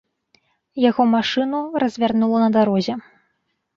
[0.89, 2.93] Яго машыну развярнула на дарозе.